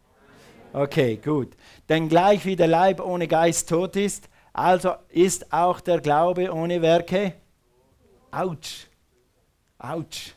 [0.72, 1.56] Okay, gut.
[1.88, 6.82] Denn gleich wie der Leib ohne Geist tot ist, also ist auch der Glaube ohne
[6.82, 7.34] Werke.
[8.30, 8.86] Autsch.
[9.78, 10.34] Autsch.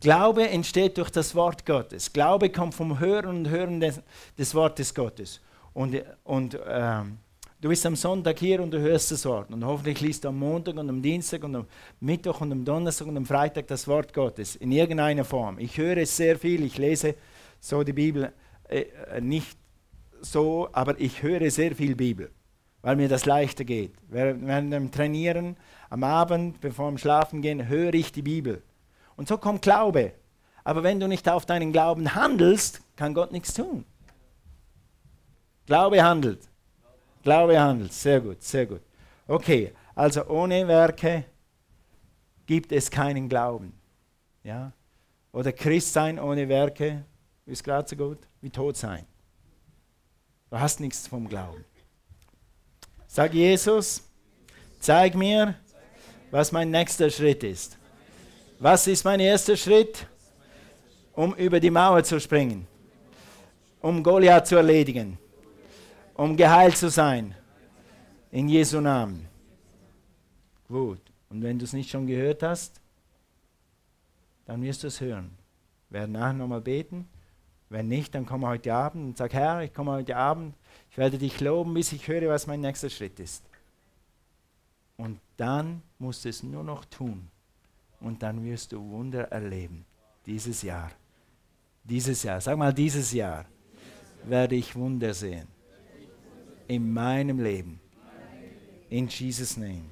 [0.00, 2.12] Glaube entsteht durch das Wort Gottes.
[2.12, 4.00] Glaube kommt vom Hören und Hören des,
[4.38, 5.40] des Wortes Gottes.
[5.74, 7.18] Und, und ähm,
[7.60, 9.50] Du bist am Sonntag hier und du hörst das Wort.
[9.50, 11.66] Und hoffentlich liest du am Montag und am Dienstag und am
[12.00, 15.58] Mittwoch und am Donnerstag und am Freitag das Wort Gottes in irgendeiner Form.
[15.58, 17.16] Ich höre es sehr viel, ich lese
[17.60, 18.32] so die Bibel
[18.66, 19.58] äh, äh nicht
[20.22, 22.30] so, aber ich höre sehr viel Bibel,
[22.80, 23.92] weil mir das leichter geht.
[24.08, 25.58] Während dem Trainieren,
[25.90, 28.62] am Abend, bevor wir schlafen gehen, höre ich die Bibel.
[29.16, 30.12] Und so kommt Glaube.
[30.64, 33.84] Aber wenn du nicht auf deinen Glauben handelst, kann Gott nichts tun.
[35.66, 36.49] Glaube handelt.
[37.22, 37.92] Glaube handelt.
[37.92, 38.80] Sehr gut, sehr gut.
[39.26, 41.24] Okay, also ohne Werke
[42.46, 43.72] gibt es keinen Glauben.
[44.42, 44.72] Ja?
[45.32, 47.04] Oder Christ sein ohne Werke
[47.46, 49.04] ist gerade so gut wie tot sein.
[50.50, 51.64] Du hast nichts vom Glauben.
[53.06, 54.02] Sag Jesus,
[54.80, 55.54] zeig mir,
[56.30, 57.76] was mein nächster Schritt ist.
[58.58, 60.06] Was ist mein erster Schritt?
[61.12, 62.66] Um über die Mauer zu springen,
[63.80, 65.18] um Goliath zu erledigen,
[66.20, 67.34] um geheilt zu sein.
[68.30, 69.26] In Jesu Namen.
[70.68, 71.00] Gut.
[71.30, 72.78] Und wenn du es nicht schon gehört hast,
[74.44, 75.30] dann wirst du es hören.
[75.88, 77.08] Wir werden nachher nochmal beten.
[77.70, 80.54] Wenn nicht, dann komm heute Abend und sag, Herr, ich komme heute Abend,
[80.90, 83.42] ich werde dich loben, bis ich höre, was mein nächster Schritt ist.
[84.98, 87.30] Und dann musst du es nur noch tun.
[87.98, 89.86] Und dann wirst du Wunder erleben.
[90.26, 90.90] Dieses Jahr.
[91.82, 92.42] Dieses Jahr.
[92.42, 93.46] Sag mal, dieses Jahr
[94.24, 95.48] werde ich Wunder sehen.
[96.70, 97.80] In meinem Leben.
[98.90, 99.86] In Jesus' Name.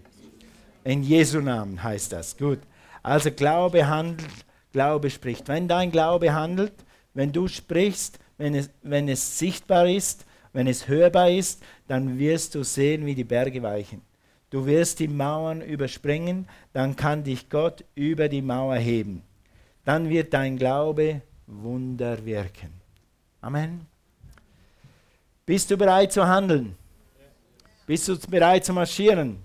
[0.84, 2.36] In Jesu Namen heißt das.
[2.36, 2.60] Gut.
[3.02, 4.30] Also Glaube handelt,
[4.70, 5.48] Glaube spricht.
[5.48, 6.72] Wenn dein Glaube handelt,
[7.14, 12.54] wenn du sprichst, wenn es, wenn es sichtbar ist, wenn es hörbar ist, dann wirst
[12.54, 14.02] du sehen, wie die Berge weichen.
[14.48, 19.24] Du wirst die Mauern überspringen, dann kann dich Gott über die Mauer heben.
[19.84, 22.70] Dann wird dein Glaube Wunder wirken.
[23.40, 23.97] Amen.
[25.48, 26.76] Bist du bereit zu handeln?
[27.86, 29.38] Bist du bereit zu marschieren?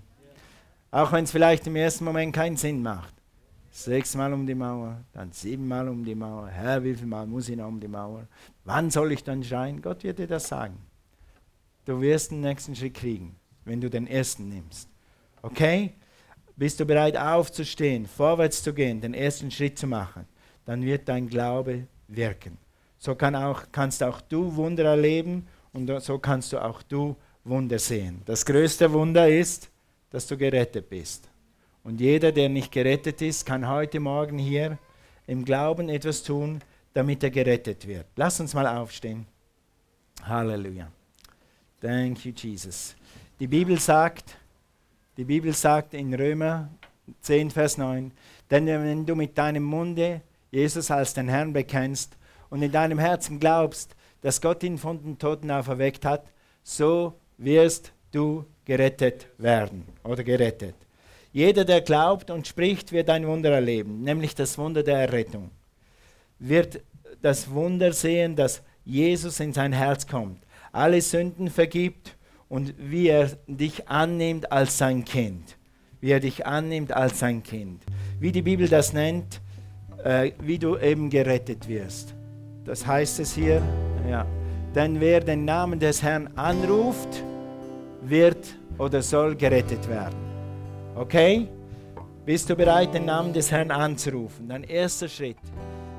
[0.90, 3.14] Auch wenn es vielleicht im ersten Moment keinen Sinn macht.
[3.70, 6.48] Sechsmal um die Mauer, dann siebenmal um die Mauer.
[6.48, 8.28] Herr, wie viel Mal muss ich noch um die Mauer?
[8.64, 9.80] Wann soll ich dann schreien?
[9.80, 10.76] Gott wird dir das sagen.
[11.86, 14.90] Du wirst den nächsten Schritt kriegen, wenn du den ersten nimmst.
[15.40, 15.94] Okay?
[16.54, 20.26] Bist du bereit aufzustehen, vorwärts zu gehen, den ersten Schritt zu machen?
[20.66, 22.58] Dann wird dein Glaube wirken.
[22.98, 27.78] So kann auch, kannst auch du Wunder erleben und so kannst du auch du Wunder
[27.78, 28.22] sehen.
[28.24, 29.70] Das größte Wunder ist,
[30.10, 31.28] dass du gerettet bist.
[31.82, 34.78] Und jeder, der nicht gerettet ist, kann heute Morgen hier
[35.26, 36.60] im Glauben etwas tun,
[36.94, 38.06] damit er gerettet wird.
[38.16, 39.26] Lass uns mal aufstehen.
[40.22, 40.90] Halleluja.
[41.80, 42.94] Thank you, Jesus.
[43.38, 44.36] Die Bibel sagt,
[45.16, 46.70] die Bibel sagt in Römer
[47.20, 48.12] 10, Vers 9,
[48.50, 52.16] denn wenn du mit deinem Munde Jesus als den Herrn bekennst
[52.48, 56.24] und in deinem Herzen glaubst, dass Gott ihn von den Toten auferweckt hat,
[56.62, 60.74] so wirst du gerettet werden oder gerettet.
[61.32, 65.50] Jeder, der glaubt und spricht, wird ein Wunder erleben, nämlich das Wunder der Errettung.
[66.38, 66.80] Wird
[67.22, 72.16] das Wunder sehen, dass Jesus in sein Herz kommt alle Sünden vergibt
[72.48, 75.56] und wie er dich annimmt als sein Kind.
[76.00, 77.82] Wie er dich annimmt als sein Kind.
[78.18, 79.40] Wie die Bibel das nennt,
[80.02, 82.14] äh, wie du eben gerettet wirst.
[82.64, 83.62] Das heißt es hier,
[84.08, 84.26] ja.
[84.74, 87.22] Denn wer den Namen des Herrn anruft,
[88.02, 90.16] wird oder soll gerettet werden.
[90.94, 91.48] Okay?
[92.24, 94.48] Bist du bereit, den Namen des Herrn anzurufen?
[94.48, 95.36] Dein erster Schritt.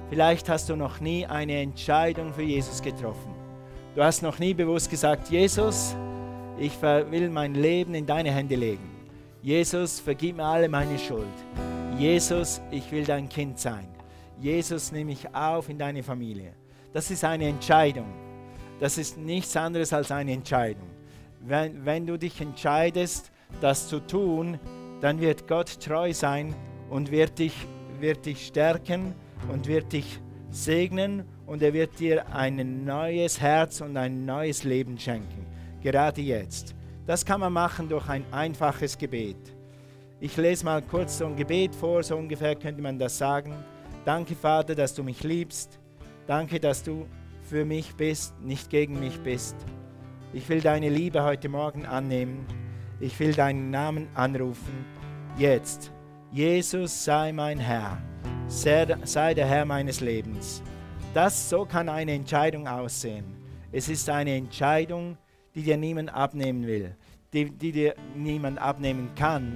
[0.10, 3.34] Vielleicht hast du noch nie eine Entscheidung für Jesus getroffen.
[3.96, 5.96] Du hast noch nie bewusst gesagt, Jesus,
[6.58, 8.90] ich will mein Leben in deine Hände legen.
[9.42, 11.26] Jesus, vergib mir alle meine Schuld.
[11.98, 13.88] Jesus, ich will dein Kind sein.
[14.40, 16.54] Jesus, nehme mich auf in deine Familie.
[16.94, 18.08] Das ist eine Entscheidung.
[18.80, 20.90] Das ist nichts anderes als eine Entscheidung.
[21.40, 24.60] Wenn, wenn du dich entscheidest, das zu tun,
[25.02, 26.54] dann wird Gott treu sein
[26.90, 27.54] und wird dich,
[28.00, 29.14] wird dich stärken
[29.52, 30.20] und wird dich
[30.50, 35.46] segnen und er wird dir ein neues Herz und ein neues Leben schenken,
[35.82, 36.76] gerade jetzt.
[37.06, 39.38] Das kann man machen durch ein einfaches Gebet.
[40.20, 43.54] Ich lese mal kurz so ein Gebet vor, so ungefähr könnte man das sagen.
[44.06, 45.80] Danke Vater, dass du mich liebst.
[46.28, 47.08] Danke, dass du
[47.42, 49.56] für mich bist, nicht gegen mich bist.
[50.32, 52.46] Ich will deine Liebe heute Morgen annehmen.
[53.00, 54.86] Ich will deinen Namen anrufen.
[55.40, 55.92] Jetzt.
[56.32, 57.98] Jesus sei mein Herr.
[58.48, 58.86] Sei
[59.34, 60.62] der Herr meines Lebens.
[61.16, 63.26] Das so kann eine Entscheidung aussehen.
[63.72, 65.18] Es ist eine Entscheidung,
[65.56, 66.96] die dir niemand abnehmen will,
[67.34, 69.56] die, die dir niemand abnehmen kann,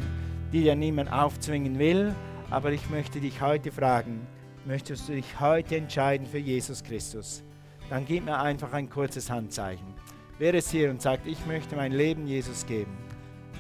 [0.52, 2.16] die dir niemand aufzwingen will.
[2.50, 4.26] Aber ich möchte dich heute fragen,
[4.70, 7.44] möchtest du dich heute entscheiden für Jesus Christus?
[7.90, 9.96] Dann gib mir einfach ein kurzes Handzeichen.
[10.38, 12.96] Wer ist hier und sagt, ich möchte mein Leben Jesus geben?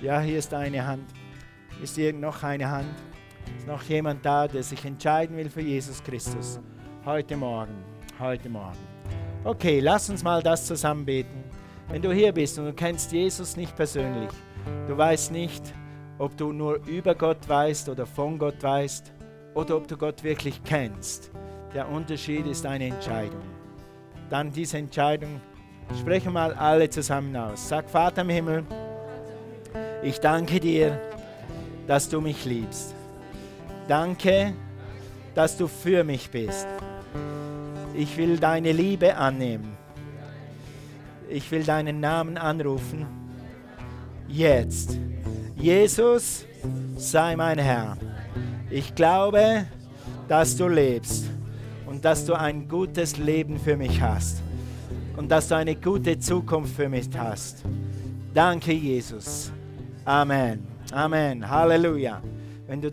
[0.04, 1.12] Ja, hier ist eine Hand.
[1.82, 2.94] Ist hier noch eine Hand?
[3.58, 6.60] Ist noch jemand da, der sich entscheiden will für Jesus Christus?
[7.04, 7.74] Heute Morgen
[8.20, 8.78] heute Morgen.
[9.46, 11.44] Okay, lass uns mal das zusammen beten.
[11.88, 14.30] Wenn du hier bist und du kennst Jesus nicht persönlich,
[14.88, 15.64] du weißt nicht,
[16.20, 19.14] ob du nur über Gott weißt oder von Gott weißt
[19.54, 21.32] oder ob du Gott wirklich kennst.
[21.74, 23.42] Der Unterschied ist eine Entscheidung.
[24.30, 25.42] Dann diese Entscheidung,
[26.00, 27.68] sprechen mal alle zusammen aus.
[27.68, 28.64] Sag, Vater im Himmel,
[30.04, 31.00] ich danke dir,
[31.88, 32.94] dass du mich liebst.
[33.88, 34.54] Danke,
[35.34, 36.68] dass du für mich bist.
[37.96, 39.76] Ich will deine Liebe annehmen.
[41.28, 43.06] Ich will deinen Namen anrufen.
[44.28, 44.98] Jetzt.
[45.56, 46.46] Jesus,
[46.96, 47.98] sei mein Herr.
[48.72, 49.66] Ich glaube,
[50.28, 51.26] dass du lebst
[51.88, 54.44] und dass du ein gutes Leben für mich hast
[55.18, 57.64] und dass du eine gute Zukunft für mich hast.
[58.32, 59.52] Danke, Jesus.
[60.06, 60.68] Amen.
[60.92, 61.50] Amen.
[61.50, 62.22] Halleluja.
[62.68, 62.88] Wenn du